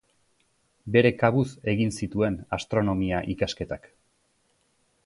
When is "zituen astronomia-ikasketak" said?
1.99-3.89